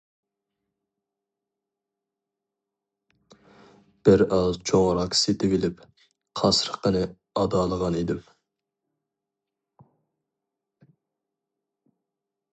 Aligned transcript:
بىر 4.07 4.23
ئاز 4.37 4.57
چوڭ 4.71 4.85
راك 4.99 5.17
سېتىۋېلىپ، 5.19 5.83
قاسرىقىنى 6.41 7.03
ئادالىغان 7.43 7.99
ئىدىم. 7.99 8.23